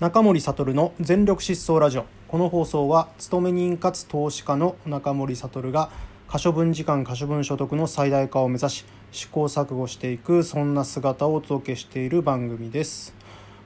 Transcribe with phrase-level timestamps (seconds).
[0.00, 2.06] 中森悟の全力疾走ラジオ。
[2.28, 5.90] この放送は勤め人かつ投資家の中森悟が
[6.28, 13.12] 可処分時間可処分所得の最大化を目指し試行錯誤していくそんな姿をお届けしている番組です。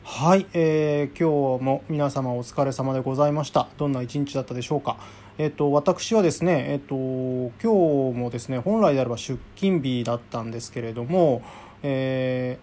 [0.04, 3.69] はい、えー、今日も皆様お疲れ様でございました。
[3.76, 4.96] どんな一日だったでしょうか。
[5.37, 6.94] えっと私はですねえっと
[7.62, 11.42] 今日もですね本来であれば出勤日だったんですけれども
[11.83, 12.58] え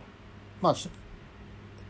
[0.59, 0.75] ー、まあ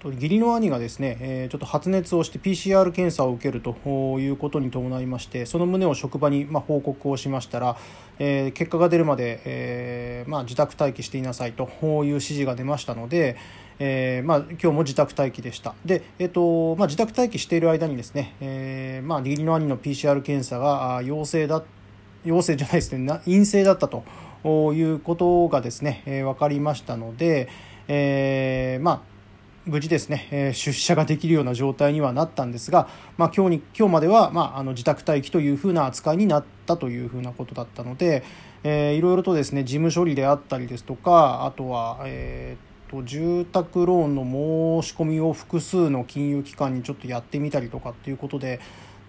[0.05, 3.73] 義理の兄がですね、えー、ちょっと発熱をして PCR 検査を受けると
[4.17, 7.77] いうことに伴いましてその旨を職場にま報告をしましたら、
[8.17, 13.35] えー、結果が出るまで、えー、まあ、自宅待機していなさいという指示が出ましたので、
[13.79, 15.73] えまあ、今日も自宅待機でした。
[15.85, 21.63] で、えーとまあ、自宅待機している間にですね、えまあ、義理の兄の PCR 検査が陽性だ
[22.23, 24.03] 陽性じゃないですね陰性だったと
[24.73, 27.49] いうことがですね、え分かりましたので、
[27.87, 29.18] えまあ
[29.69, 38.23] 無事ですね、え、出社ができるような状態にはなったんですが、まあ、今日に今日までは、まあ、あの自宅待機というふうな扱いになったというふうなことだったので、
[38.63, 44.23] えー、いろいろとですね事務処理であったりですとかあとは、えーと、住宅ローンの
[44.81, 48.59] 申し込みを複数の金融機関にちょっとやってみたりとかっていうことで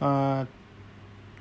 [0.01, 0.47] あ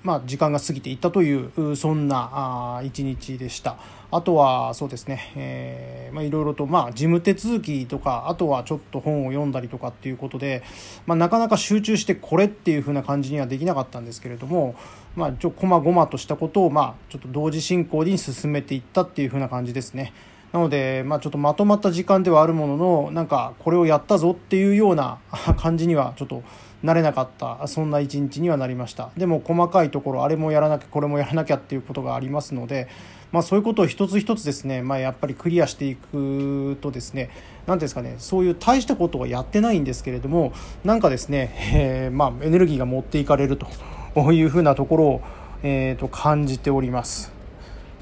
[0.10, 3.78] まあ、時間が過ぎていったというそんな一日でした
[4.10, 10.64] あとはそうですね、えまあ、いろいろと、まあ、事務手続きとかあとはちょっと本を読んだりとかっていうことで、
[11.06, 14.74] まあ、なかなか集中してこれっていう風な感じにはできなかったんですけれども、
[15.16, 20.12] まあ、ちょこまごまとしたことを、まあ、ちょっと同時進行に進めていったっていう風な感じですね。
[20.52, 25.20] なので、まあ、ちょっとまとまった時間ではあるもののなんかこれをやったぞっていうような
[25.58, 26.44] 感じにはちょっと
[26.82, 32.88] なれなかったそんな一日にはなりましたでも細かいところあれもやらなきゃこれもやらなきゃっていうことがありますので、
[33.32, 37.30] まあ、そういうことを一つ一つですね、まあ、やっぱりクリアしていくとですね
[37.68, 45.22] 何ですかねそういう大したことはやってないんですけれどもなんかですね、えー、まあ、エネルギーが持っていかれるというふうなところを、
[45.64, 47.39] えー、と感じております。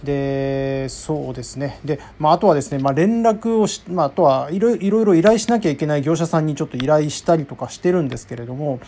[0.03, 1.79] でそうですね。
[1.83, 8.79] で、まあ、あとはですね、まあ、連絡をし、まあ、あとはいろいろ依頼しなきゃいけない業者さんにちょっと依頼したりとかしてるんですけれども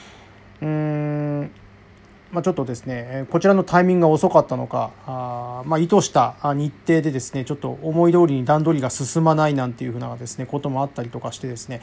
[0.62, 1.52] うん、
[2.32, 11.82] まあ、ちょっとですねこちらのタイミングが遅かったのかあ、まあ、意図した日程でですねちょっと思い通りに段取りが進まないなんていうふうなですねこともあったりとかしてですね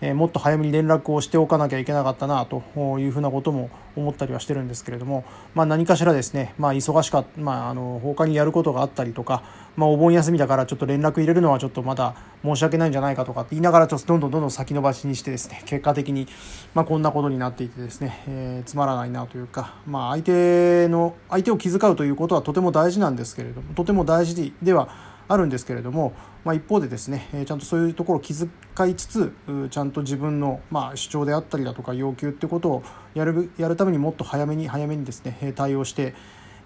[0.00, 2.62] えもっと早めに連絡をしておかなきゃいけなかったなと
[2.98, 9.42] いうふうなことも思ったりはしてるんですけれども、まあ、何かしらですね、まあ、忙しかった、まあ、あの他にやることがあったりとか、
[9.76, 12.14] まあ、お盆休みだからちょっと連絡入れるのはちょっとまだ
[12.44, 16.28] 申し訳ないんじゃないかとかって言いながらちょっとどんどんどんどん先延ばしにしてですね結果的に、
[16.74, 26.12] まあ、こんなことになっていてですね、えー、つまらないなというか、まあ、相手の相手を気遣うということはとても大事なんですけれどもとても大事ではあるんですけれども、
[26.44, 28.48] まあ、一方でですねちゃんとそういうところを気遣
[28.90, 29.32] いつつ
[29.70, 32.82] ちゃんと自分の、まあ、主張であったりだとか要求ってことを
[33.14, 36.14] やるやるためにもっと早めに早めにですね対応して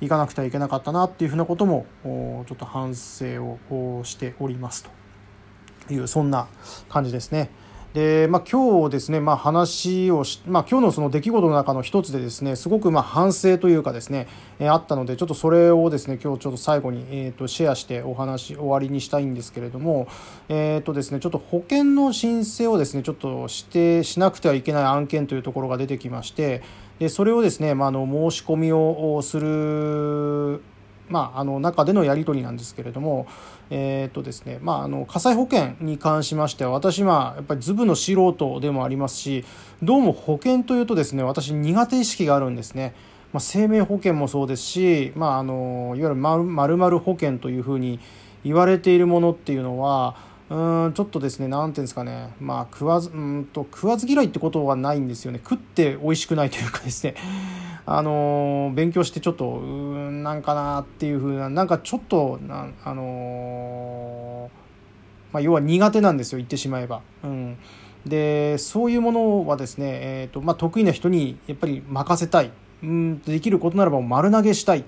[0.01, 4.85] いかなくてはいけなかったなっていうふうなこともちょっと反省をしております
[5.89, 6.49] というそんな
[6.89, 7.51] 感じですね。
[7.95, 20.09] で、まあ、今日ですね、まあ、話をし、まあ、今日のその出来事の中の一つでですねすごくまあ反省というかですね、えー、あったのでちょっとそれをですね今日ちょっと最後に、えー、とシェアしてお話終わりにしたいんですけれども、
[20.49, 26.63] えーとですね、ちょっと保険の申請をですねちょっとしてしなくてはいけない案件というところが出てきまして
[26.99, 30.63] でそれをですね、まあ、あの申し込みをする
[31.09, 33.27] まあ、あの中でのやり取りなんですけれども、
[33.71, 39.45] えーとですねまあ、あの火災保険に関しましては私、まあ、やっぱりズブの素人でもありますし
[39.83, 42.95] どうも保険というとですね私苦手意識があるんですね。
[43.33, 47.99] まあ、生命保険もそうですし、まあ、あのいわゆる丸々保険というふうに
[48.45, 50.17] 言われているものっていうのは
[50.51, 57.15] うんちょっとですね何ていうんですかねまあ食わずうんと食わず嫌いってことはないんですよね食って美味しくないというかですね
[57.85, 59.65] あの、勉強してちょっとう
[60.11, 64.51] んなんかなっていうふうななんかちょっとなあの、
[65.33, 67.03] まあ、要は苦手なんですよ言ってしまえば。
[67.25, 67.59] うん
[68.07, 72.51] でそういうものはですね、えーとまあ、得意な人にやっぱり任せたい
[72.83, 74.85] うんできることならば丸投げしたい、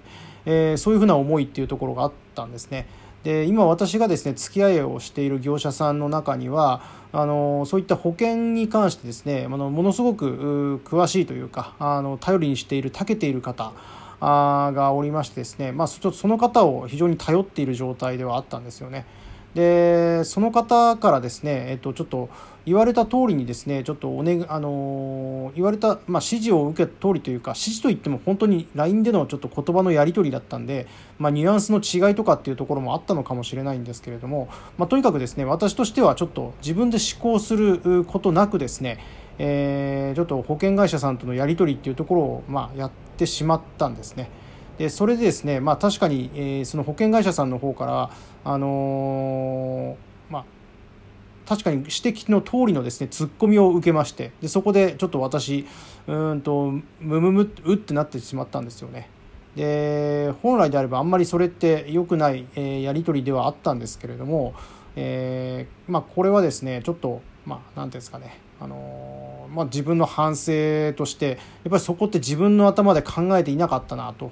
[0.46, 2.88] えー、そういうふうな思いっていうところがあったんですね。
[3.24, 6.82] で今私がですね付き合いをしている業者さんの中には
[7.12, 13.72] あのそういった保険に関してですねあのものすごく詳しいというかあの頼りにしている長けている方
[14.20, 19.06] がおりましてですね、まあ、その方を非常に頼っている状態ではあったんですよね。
[19.54, 22.28] でその方からですね、えっと、ちょっと
[22.66, 30.86] 言われた通りにですねちょっとおねあの言われた、まあ、指示を受けた通りというか指示といっても本当に LINE でのちょっと言葉のやり取りだったんで、
[31.18, 38.98] まあ、ニュアンスの違いとかっていうところもあったのかもしれないんですけれども、まあ、とにかくですね私としてはちょっと自分で思考することなくですね
[39.38, 44.30] えー、ちょっと保険会社さんとのやり取りっていうところを、まあ、やってしまったんですね。
[44.78, 48.10] でそれでですね、まあ、確かに、えー、その保険会社さんの方から、
[48.44, 50.44] あのー、まあ、
[51.46, 55.66] 確かに指摘の通りのですねツッコミを受けましてでそこでちょっと私
[56.06, 59.08] うんとムムムうってなってしまったんですよね。
[59.56, 64.52] で本来であればあんまりそれって良くない、えー、やり取りではあったんですけれども、
[64.96, 71.38] えー、まあ、これはですねちょっとまあていうんですかねあのまあ、自分の反省としてやっ
[71.70, 74.30] ぱりそこって自分の頭で考えていなかったなと。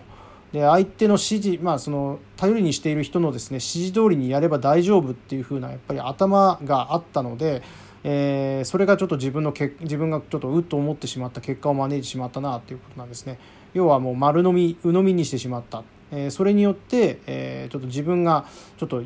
[0.52, 7.62] で相手の指示、まあ、その頼りにしている人のですね指示通りにやれば大丈夫っていう風なやっぱり頭があったので、
[8.04, 13.38] えー、それがちょっと自分のけ自分がちょっとうっと思ってしまった結果を招いてしまったなっていうことなんですね。
[13.72, 18.44] 要はもう丸飲み鵜呑みにしてしまった、えー、それによって、えー、ちょっと自分が
[18.76, 19.02] ちょっと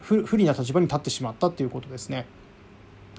[0.00, 2.26] 不利な立場に立ってしまったっていうことですね。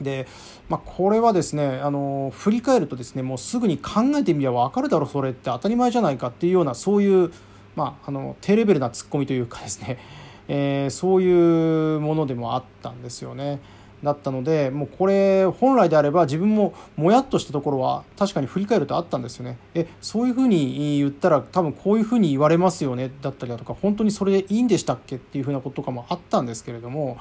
[0.02, 0.28] で、
[0.68, 7.32] まあ、これはですねあの振り返るとですねもうすぐに考えてみれば分かるだろそれって当たり前じゃないかっていうようなそういう、
[7.76, 9.98] まあ、あの低レベルなツッコミというかですね、
[10.48, 13.60] えー、そういうものでもあったんですよね。
[14.04, 19.58] だったのでもうこれ本来であれば自分ももやっとしたところは確かに振り返るとあったんですよね。
[19.76, 27.18] えそういうふうに言ったら多分こういうふうに言われますよねだったりだとか本当にそれでいいんでしたっけっていうふうなこととかもあったんですけれども。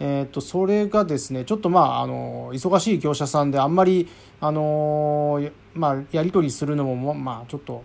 [0.00, 4.08] えー、とそれがですねちょっとまああの忙しい業者さんであんまり
[4.40, 5.40] あの、
[5.74, 7.84] まあ、やり取りするのもまあちょっと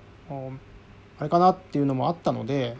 [1.19, 2.78] あれかなっていうのもあったので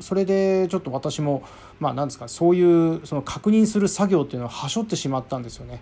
[0.00, 1.42] それでちょっと私も
[1.80, 5.80] まあ何ですかそういうその確認する作業っていうのははしょってしまったんですよね。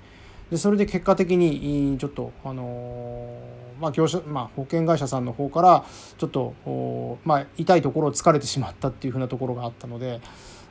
[0.50, 3.38] でそれで結果的にちょっとあの
[3.80, 5.84] まあ業者まあ、保険会社さんの方から
[6.18, 10.20] ちょっとまあ、痛いところを疲れてしまったっていうふうなところがあったので。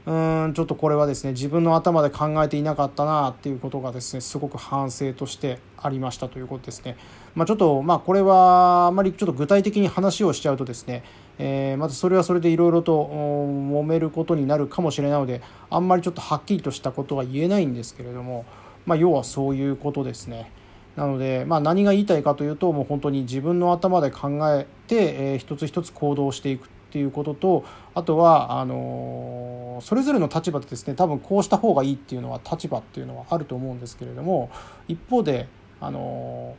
[0.03, 0.12] う
[0.48, 6.98] んちょっとこれはですね自分の頭で考えていなかったなっていうことがですねすごく反省としてありましたということですね。
[7.36, 11.03] まあ、ちょっとまあこれはあまりちょっと具体的に話をしちゃうとですね、
[11.38, 18.45] えー、まずそれはそれでいろいろと揉めることになるかもしれないのであんまりちょっとはっきりとしたことは言えないんですけれども、
[18.88, 20.51] まあ、要はそういうことですね。
[20.95, 27.63] なので、まあ、何が言いたいかというともう本当に自分の頭で考えて、えー、一つ一つ行動していくっていうことと
[27.95, 34.49] あとはあのそれぞれの立場でですね多分こうした方がいいっていうのは立場っていうのはあると思うんですけれども
[34.89, 35.47] 一方で
[35.79, 36.53] あの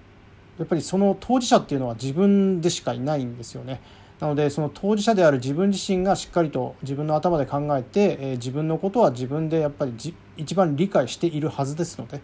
[0.59, 3.83] やっぱりその当事者っていうのは自分でしかいないんですよね。
[4.21, 9.93] なのでその当事者である自分自身がしっかりと自分の頭で考えて、え、自分のことは自分でやっぱり
[10.37, 12.21] 一番理解しているはずですので。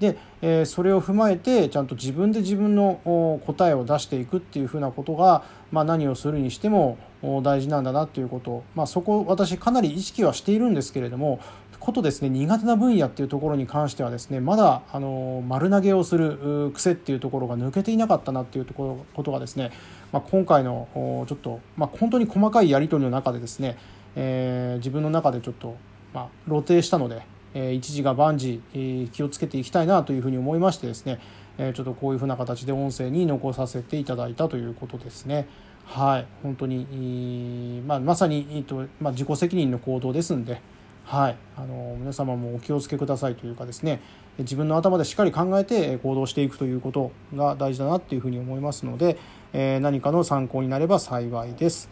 [0.00, 6.98] で、えー、それを踏まえてちゃんと自分で自分の答えを出していくっていうふうなことが、まあ、何をするにしても
[7.42, 11.40] 大事なんだなっていうこと、まあ、そこ私かなり意識はしているんですけれども
[11.84, 19.70] ことですね苦手な分野っていうところに関してはですねまだあの丸投げをする癖っていうところが抜けていなかったなっていうところことがですね、
[20.10, 20.88] まあ、今回の
[21.28, 23.76] ちょっと、まあ、本当に細かいやり取りの中でですね、
[24.16, 25.76] えー、自分の中でちょっと、
[26.14, 27.22] まあ、露呈したので、
[27.54, 31.20] えー、一時が万事、え、気をつけていきたいなというふうに思いましてですね、
[31.56, 35.46] え、ちょっとこういうふうな形で音声に残させていただいたということですね。
[35.86, 40.60] はい、本当に、まあ、まさに、えーとまあ、自己責任の行動ですんで、
[41.04, 44.00] はい、あの皆様もお気をつけくださいというかですね
[44.38, 49.16] 自分の頭でしっかり考えて行動していくということが大事だなっていうふうに思いますので、
[49.52, 51.88] え、何かの参考になれば幸いです。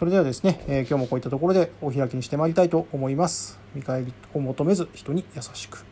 [0.00, 3.60] それではですね、えー、今日もこういったところでお開きにしてまいりたいと思います。
[3.74, 5.89] 見返りを求めず人に優しく。